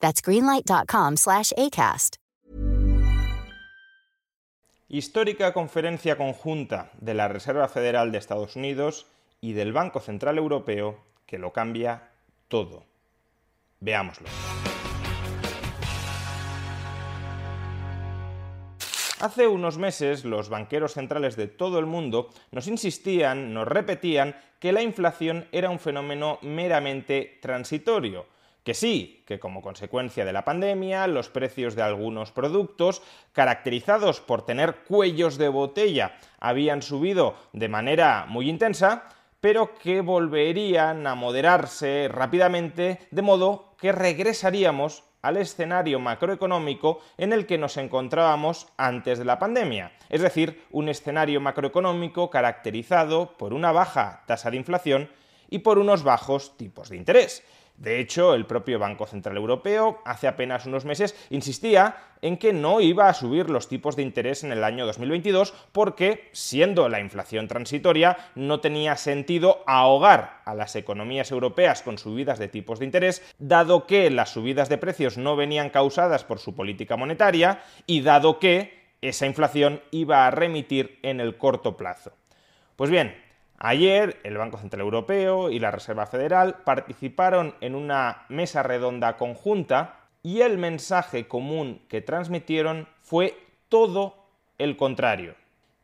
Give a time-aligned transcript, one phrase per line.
[0.00, 2.16] That's greenlight.com slash ACAST.
[4.90, 9.06] Histórica conferencia conjunta de la Reserva Federal de Estados Unidos
[9.40, 12.08] y del Banco Central Europeo que lo cambia
[12.48, 12.84] todo.
[13.80, 14.28] Veámoslo.
[19.20, 24.72] Hace unos meses los banqueros centrales de todo el mundo nos insistían, nos repetían que
[24.72, 28.26] la inflación era un fenómeno meramente transitorio.
[28.64, 34.44] Que sí, que como consecuencia de la pandemia, los precios de algunos productos, caracterizados por
[34.44, 39.04] tener cuellos de botella, habían subido de manera muy intensa,
[39.40, 47.46] pero que volverían a moderarse rápidamente, de modo que regresaríamos al escenario macroeconómico en el
[47.46, 53.72] que nos encontrábamos antes de la pandemia, es decir, un escenario macroeconómico caracterizado por una
[53.72, 55.10] baja tasa de inflación
[55.50, 57.44] y por unos bajos tipos de interés.
[57.78, 62.80] De hecho, el propio Banco Central Europeo hace apenas unos meses insistía en que no
[62.80, 67.46] iba a subir los tipos de interés en el año 2022 porque, siendo la inflación
[67.46, 73.22] transitoria, no tenía sentido ahogar a las economías europeas con subidas de tipos de interés,
[73.38, 78.40] dado que las subidas de precios no venían causadas por su política monetaria y dado
[78.40, 82.12] que esa inflación iba a remitir en el corto plazo.
[82.74, 83.14] Pues bien,
[83.60, 89.96] Ayer el Banco Central Europeo y la Reserva Federal participaron en una mesa redonda conjunta
[90.22, 93.36] y el mensaje común que transmitieron fue
[93.68, 94.14] todo
[94.58, 95.34] el contrario.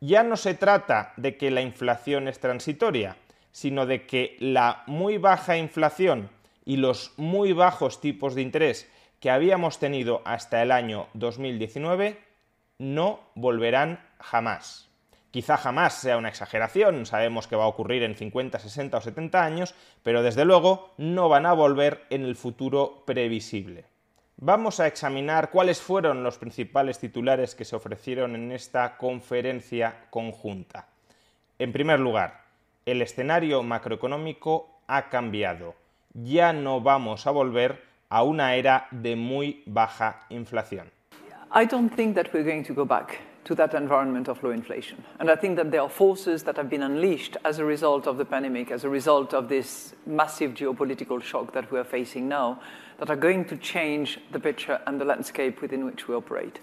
[0.00, 3.16] Ya no se trata de que la inflación es transitoria,
[3.52, 6.28] sino de que la muy baja inflación
[6.64, 12.18] y los muy bajos tipos de interés que habíamos tenido hasta el año 2019
[12.78, 14.89] no volverán jamás.
[15.30, 19.44] Quizá jamás sea una exageración, sabemos que va a ocurrir en 50, 60 o 70
[19.44, 23.84] años, pero desde luego no van a volver en el futuro previsible.
[24.38, 30.88] Vamos a examinar cuáles fueron los principales titulares que se ofrecieron en esta conferencia conjunta.
[31.60, 32.40] En primer lugar,
[32.84, 35.76] el escenario macroeconómico ha cambiado.
[36.14, 40.90] Ya no vamos a volver a una era de muy baja inflación.
[41.54, 45.02] I don't think that we're going to go back to that environment of low inflation.
[45.18, 48.18] And I think that there are forces that have been unleashed as a result of
[48.18, 52.60] the pandemic, as a result of this massive geopolitical shock that we are facing now,
[52.98, 56.60] that are going to change the picture and the landscape within which we operate.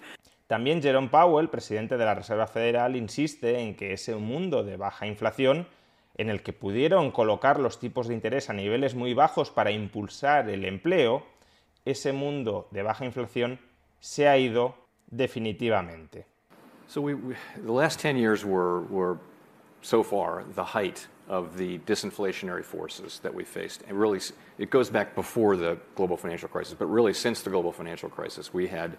[0.47, 5.05] También Jerome Powell, presidente de la Reserva Federal, insiste en que ese mundo de baja
[5.05, 5.67] inflación
[6.15, 10.49] en el que pudieron colocar los tipos de interés a niveles muy bajos para impulsar
[10.49, 11.23] el empleo,
[11.85, 13.59] ese mundo de baja inflación
[13.99, 14.75] se ha ido
[15.07, 16.25] definitivamente.
[16.87, 19.19] So the last 10 years were, were
[19.81, 23.83] so far the height of the disinflationary forces that we faced.
[23.87, 24.21] And really,
[24.57, 28.53] it goes back before the global financial crisis, but really since the global financial crisis,
[28.53, 28.97] we had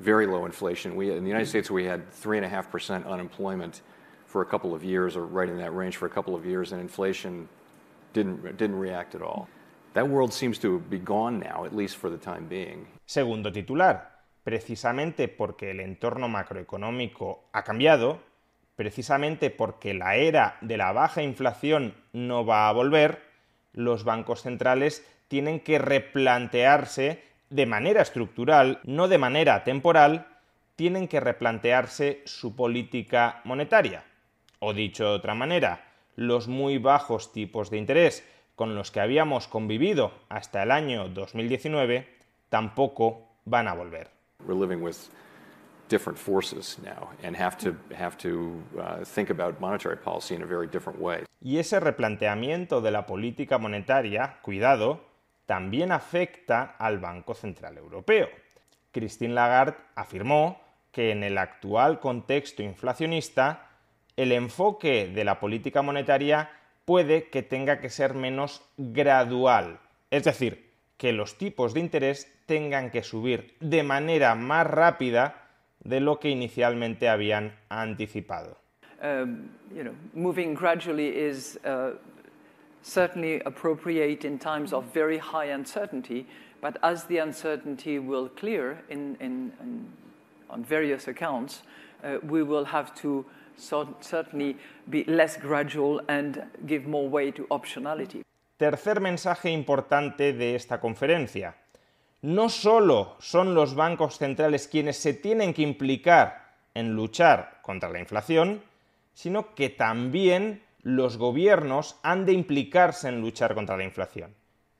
[0.00, 0.94] very low inflation.
[0.94, 3.80] We, in the United States, we had 3.5% unemployment
[4.26, 6.72] for a couple of years, or right in that range for a couple of years,
[6.72, 7.48] and inflation
[8.12, 9.48] didn't, didn't react at all.
[9.94, 12.86] That world seems to be gone now, at least for the time being.
[13.06, 14.02] Segundo titular.
[14.46, 18.20] Precisamente porque el entorno macroeconómico ha cambiado,
[18.76, 23.22] precisamente porque la era de la baja inflación no va a volver,
[23.72, 30.28] los bancos centrales tienen que replantearse de manera estructural, no de manera temporal,
[30.76, 34.04] tienen que replantearse su política monetaria.
[34.60, 38.24] O dicho de otra manera, los muy bajos tipos de interés
[38.54, 42.06] con los que habíamos convivido hasta el año 2019
[42.48, 44.15] tampoco van a volver.
[44.44, 45.08] We're living with
[45.88, 50.46] different forces now and have to, have to uh, think about monetary policy in a
[50.46, 51.24] very different way.
[51.40, 55.00] Y ese replanteamiento de la política monetaria, cuidado,
[55.46, 58.28] también afecta al Banco Central Europeo.
[58.92, 60.60] Christine Lagarde afirmó
[60.90, 63.68] que en el actual contexto inflacionista,
[64.16, 66.50] el enfoque de la política monetaria
[66.84, 69.78] puede que tenga que ser menos gradual,
[70.10, 70.65] es decir,
[70.96, 75.48] que los tipos de interés tengan que subir de manera más rápida
[75.80, 78.56] de lo que inicialmente habían anticipado.
[79.02, 81.92] Um, you know, moving gradually is uh,
[82.82, 86.26] certainly appropriate in times of very high uncertainty,
[86.60, 89.92] But as the uncertainty will clear in, in, in
[90.48, 91.62] on various accounts,
[92.02, 93.24] uh, we will have to
[93.56, 94.56] so certainly
[94.88, 98.25] be less gradual and give more way to optionality.
[98.56, 101.56] Tercer mensaje importante de esta conferencia.
[102.22, 107.98] No solo son los bancos centrales quienes se tienen que implicar en luchar contra la
[107.98, 108.62] inflación,
[109.12, 114.34] sino que también los gobiernos han de implicarse en luchar contra la inflación.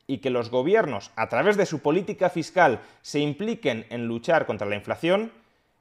[0.07, 4.67] Y que los gobiernos, a través de su política fiscal, se impliquen en luchar contra
[4.67, 5.33] la inflación,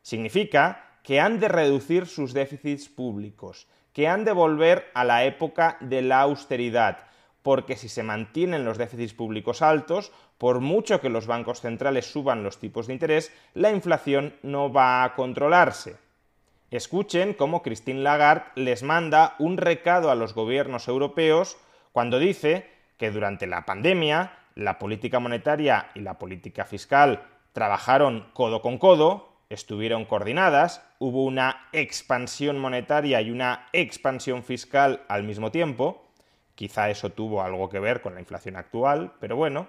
[0.02, 5.78] significa que han de reducir sus déficits públicos, que han de volver a la época
[5.80, 7.06] de la austeridad,
[7.46, 12.42] porque si se mantienen los déficits públicos altos, por mucho que los bancos centrales suban
[12.42, 15.96] los tipos de interés, la inflación no va a controlarse.
[16.72, 21.56] Escuchen cómo Christine Lagarde les manda un recado a los gobiernos europeos
[21.92, 28.64] cuando dice que durante la pandemia la política monetaria y la política fiscal trabajaron codo
[28.64, 36.05] con codo, estuvieron coordinadas, hubo una expansión monetaria y una expansión fiscal al mismo tiempo,
[36.56, 39.68] quizá eso tuvo algo que ver con la inflación actual, pero bueno,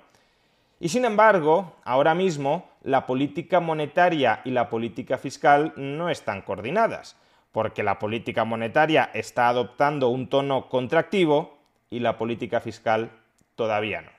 [0.78, 7.16] y sin embargo, ahora mismo la política monetaria y la política fiscal no están coordinadas,
[7.50, 11.56] porque la política monetaria está adoptando un tono contractivo
[11.88, 13.10] y la política fiscal
[13.54, 14.10] todavía no.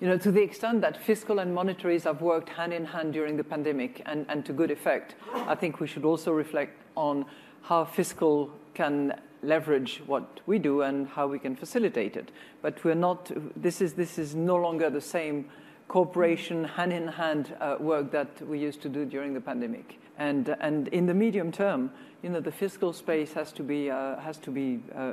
[0.00, 3.36] You know, to the extent that fiscal and monetaries have worked hand in hand during
[3.36, 5.14] the pandemic and, and to good effect,
[5.48, 7.24] I think we should also reflect on
[7.62, 9.14] how fiscal can
[9.44, 12.30] leverage what we do and how we can facilitate it.
[12.62, 15.46] But we're not, this is, this is no longer the same
[15.88, 20.00] cooperation, hand in hand uh, work that we used to do during the pandemic.
[20.18, 21.90] And, and in the medium term,
[22.22, 25.12] you know, the fiscal space has to be, uh, has to be uh,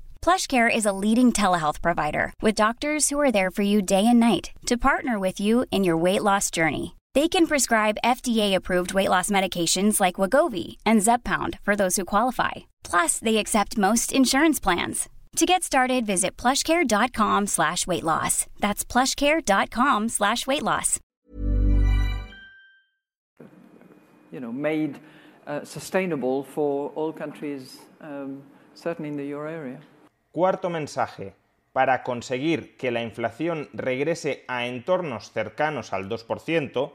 [0.23, 4.19] PlushCare is a leading telehealth provider with doctors who are there for you day and
[4.19, 6.95] night to partner with you in your weight loss journey.
[7.15, 12.51] They can prescribe FDA-approved weight loss medications like Wagovi and Zepbound for those who qualify.
[12.83, 15.09] Plus, they accept most insurance plans.
[15.37, 18.45] To get started, visit plushcare.com slash weight loss.
[18.59, 20.99] That's plushcare.com slash weight loss.
[24.31, 24.99] you know, made
[25.45, 28.41] uh, sustainable for all countries, um,
[28.73, 29.79] certainly in the euro area.
[30.31, 31.35] Cuarto mensaje.
[31.73, 36.93] Para conseguir que la inflación regrese a entornos cercanos al 2%,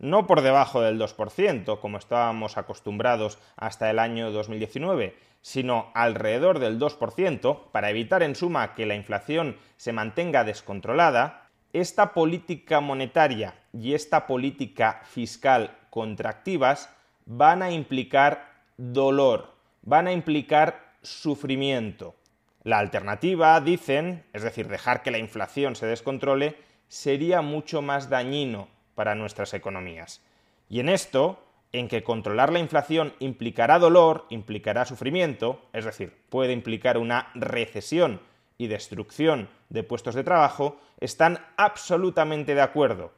[0.00, 6.80] no por debajo del 2%, como estábamos acostumbrados hasta el año 2019, sino alrededor del
[6.80, 13.94] 2%, para evitar en suma que la inflación se mantenga descontrolada, esta política monetaria y
[13.94, 16.90] esta política fiscal contractivas
[17.26, 22.16] van a implicar dolor, van a implicar sufrimiento.
[22.66, 26.56] La alternativa, dicen, es decir, dejar que la inflación se descontrole,
[26.88, 30.20] sería mucho más dañino para nuestras economías.
[30.68, 31.38] Y en esto,
[31.70, 38.20] en que controlar la inflación implicará dolor, implicará sufrimiento, es decir, puede implicar una recesión
[38.58, 43.12] y destrucción de puestos de trabajo, están absolutamente de acuerdo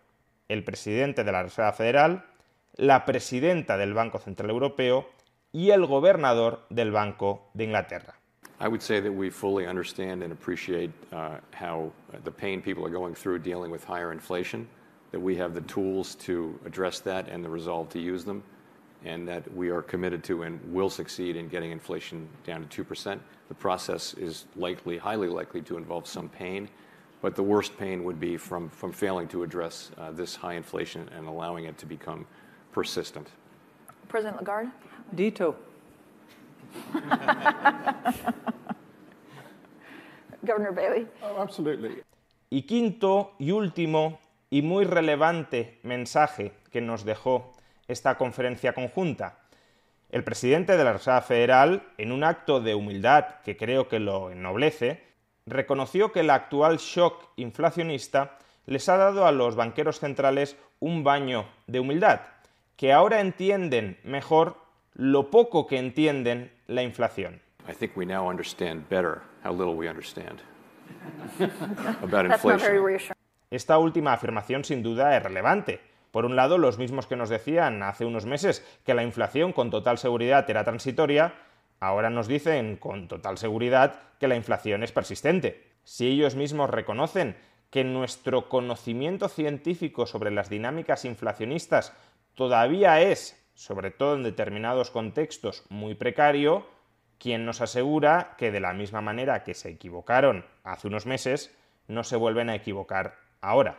[0.48, 2.26] el presidente de la Reserva Federal,
[2.74, 5.08] la presidenta del Banco Central Europeo
[5.52, 8.18] y el gobernador del Banco de Inglaterra.
[8.60, 11.92] I would say that we fully understand and appreciate uh, how
[12.24, 14.66] the pain people are going through dealing with higher inflation,
[15.12, 18.42] that we have the tools to address that and the resolve to use them,
[19.04, 23.20] and that we are committed to and will succeed in getting inflation down to 2%.
[23.48, 26.68] The process is likely, highly likely to involve some pain,
[27.22, 31.08] but the worst pain would be from, from failing to address uh, this high inflation
[31.16, 32.26] and allowing it to become
[32.72, 33.28] persistent.
[34.08, 34.70] President Lagarde?
[35.14, 35.54] Dito.
[40.42, 41.06] Governor Bailey?
[41.22, 42.02] Oh, absolutely.
[42.50, 47.52] Y quinto y último y muy relevante mensaje que nos dejó
[47.86, 49.38] esta conferencia conjunta?
[50.10, 54.30] El presidente de la Reserva Federal, en un acto de humildad que creo que lo
[54.30, 55.02] ennoblece,
[55.44, 61.46] reconoció que el actual shock inflacionista les ha dado a los banqueros centrales un baño
[61.66, 62.20] de humildad,
[62.76, 64.56] que ahora entienden mejor
[64.94, 67.40] lo poco que entienden la inflación.
[67.68, 70.40] I think we now understand better how little we understand
[72.02, 72.84] about That's not very inflation.
[72.84, 73.18] reassuring.
[73.50, 75.80] Esta última afirmación sin duda es relevante.
[76.10, 79.70] Por un lado, los mismos que nos decían hace unos meses que la inflación con
[79.70, 81.34] total seguridad era transitoria,
[81.80, 85.64] ahora nos dicen con total seguridad que la inflación es persistente.
[85.84, 87.36] Si ellos mismos reconocen
[87.70, 91.92] que nuestro conocimiento científico sobre las dinámicas inflacionistas
[92.34, 96.66] todavía es, sobre todo en determinados contextos, muy precario,
[97.18, 101.54] quien nos asegura que de la misma manera que se equivocaron hace unos meses,
[101.86, 103.78] no se vuelven a equivocar ahora.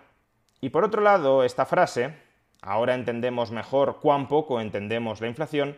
[0.61, 2.13] Y por otro lado, esta frase,
[2.61, 5.77] ahora entendemos mejor cuán poco entendemos la inflación,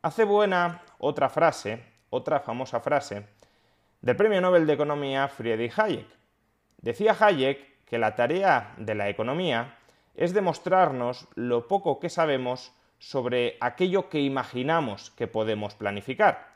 [0.00, 3.26] hace buena otra frase, otra famosa frase,
[4.00, 6.06] del premio Nobel de Economía Friedrich Hayek.
[6.78, 9.76] Decía Hayek que la tarea de la economía
[10.14, 16.51] es demostrarnos lo poco que sabemos sobre aquello que imaginamos que podemos planificar.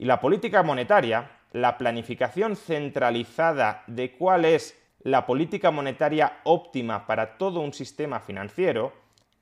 [0.00, 7.36] Y la política monetaria, la planificación centralizada de cuál es la política monetaria óptima para
[7.36, 8.94] todo un sistema financiero,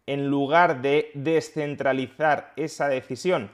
[0.06, 3.52] en lugar de descentralizar esa decisión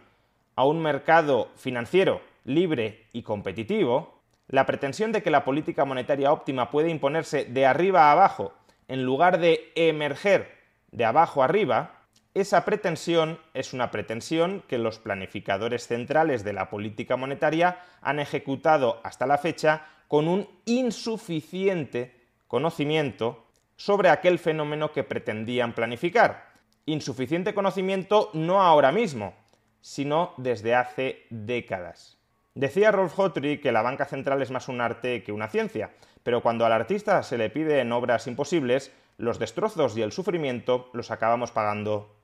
[0.57, 6.71] a un mercado financiero libre y competitivo, la pretensión de que la política monetaria óptima
[6.71, 8.55] puede imponerse de arriba a abajo
[8.89, 10.55] en lugar de emerger
[10.91, 12.04] de abajo arriba,
[12.35, 19.01] esa pretensión es una pretensión que los planificadores centrales de la política monetaria han ejecutado
[19.05, 26.53] hasta la fecha con un insuficiente conocimiento sobre aquel fenómeno que pretendían planificar.
[26.87, 29.35] Insuficiente conocimiento no ahora mismo,
[29.81, 32.19] sino desde hace décadas.
[32.55, 35.93] Decía Rolf Hotry que la banca central es más un arte que una ciencia,
[36.25, 41.13] pero cuando al artista se le piden obras imposibles, los destrozos y el sufrimiento los
[41.13, 42.24] acabamos pagando